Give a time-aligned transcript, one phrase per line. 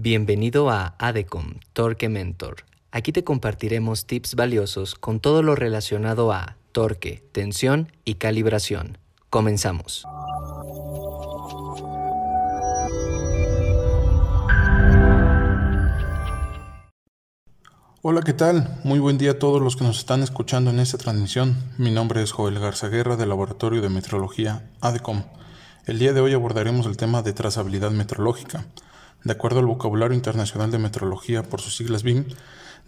[0.00, 2.58] Bienvenido a ADECOM Torque Mentor.
[2.92, 8.98] Aquí te compartiremos tips valiosos con todo lo relacionado a torque, tensión y calibración.
[9.28, 10.04] Comenzamos.
[18.00, 18.78] Hola, ¿qué tal?
[18.84, 21.56] Muy buen día a todos los que nos están escuchando en esta transmisión.
[21.76, 25.24] Mi nombre es Joel Garza Guerra del Laboratorio de Metrología ADECOM.
[25.86, 28.64] El día de hoy abordaremos el tema de trazabilidad metrológica.
[29.24, 32.24] De acuerdo al vocabulario internacional de metrología por sus siglas BIM,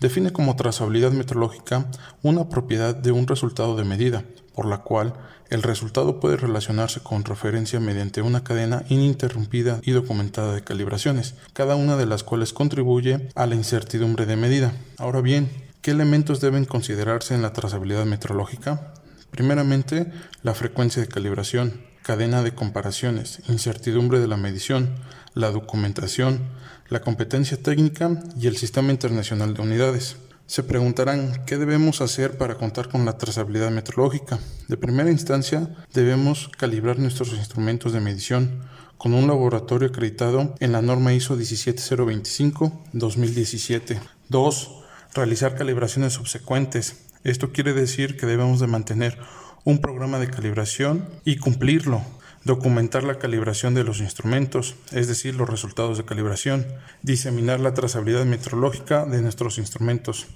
[0.01, 1.87] define como trazabilidad metrológica
[2.23, 5.15] una propiedad de un resultado de medida, por la cual
[5.51, 11.75] el resultado puede relacionarse con referencia mediante una cadena ininterrumpida y documentada de calibraciones, cada
[11.75, 14.73] una de las cuales contribuye a la incertidumbre de medida.
[14.97, 15.51] Ahora bien,
[15.83, 18.95] ¿qué elementos deben considerarse en la trazabilidad metrológica?
[19.31, 20.13] Primeramente,
[20.43, 24.91] la frecuencia de calibración, cadena de comparaciones, incertidumbre de la medición,
[25.35, 26.41] la documentación,
[26.89, 30.17] la competencia técnica y el Sistema Internacional de Unidades.
[30.47, 34.41] Se preguntarán qué debemos hacer para contar con la trazabilidad metrológica.
[34.67, 38.63] De primera instancia, debemos calibrar nuestros instrumentos de medición
[38.99, 44.01] con un laboratorio acreditado en la norma ISO 17025-2017.
[44.29, 44.71] 2.
[45.15, 46.97] Realizar calibraciones subsecuentes.
[47.23, 49.17] Esto quiere decir que debemos de mantener
[49.65, 52.03] un programa de calibración y cumplirlo
[52.45, 56.67] documentar la calibración de los instrumentos, es decir, los resultados de calibración,
[57.03, 60.27] diseminar la trazabilidad metrológica de nuestros instrumentos.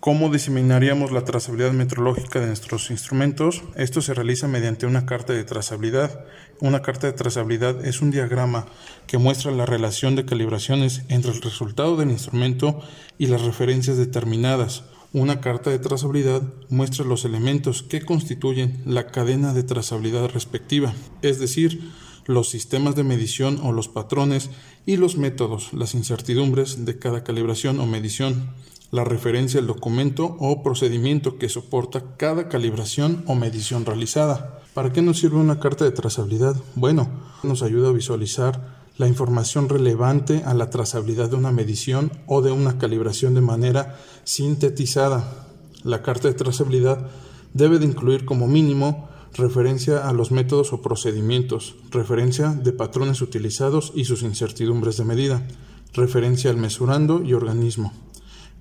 [0.00, 3.62] ¿Cómo diseminaríamos la trazabilidad metrológica de nuestros instrumentos?
[3.74, 6.26] Esto se realiza mediante una carta de trazabilidad.
[6.60, 8.66] Una carta de trazabilidad es un diagrama
[9.06, 12.82] que muestra la relación de calibraciones entre el resultado del instrumento
[13.16, 14.84] y las referencias determinadas.
[15.14, 21.38] Una carta de trazabilidad muestra los elementos que constituyen la cadena de trazabilidad respectiva, es
[21.38, 21.88] decir,
[22.26, 24.50] los sistemas de medición o los patrones
[24.86, 28.50] y los métodos, las incertidumbres de cada calibración o medición,
[28.90, 34.62] la referencia al documento o procedimiento que soporta cada calibración o medición realizada.
[34.74, 36.56] ¿Para qué nos sirve una carta de trazabilidad?
[36.74, 37.08] Bueno,
[37.44, 42.52] nos ayuda a visualizar la información relevante a la trazabilidad de una medición o de
[42.52, 45.48] una calibración de manera sintetizada.
[45.82, 47.08] La carta de trazabilidad
[47.52, 53.92] debe de incluir como mínimo referencia a los métodos o procedimientos, referencia de patrones utilizados
[53.94, 55.46] y sus incertidumbres de medida,
[55.92, 57.92] referencia al mesurando y organismo,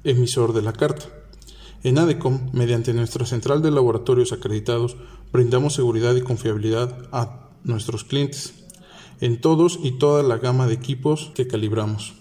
[0.03, 1.05] emisor de la carta.
[1.83, 4.95] En ADECOM, mediante nuestra central de laboratorios acreditados,
[5.31, 8.62] brindamos seguridad y confiabilidad a nuestros clientes
[9.21, 12.13] en todos y toda la gama de equipos que calibramos.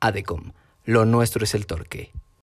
[0.00, 0.52] Adecom
[0.84, 2.12] lo nuestro es el torque.